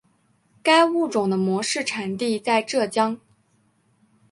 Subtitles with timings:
[0.63, 3.19] 该物种的模式产地在浙江。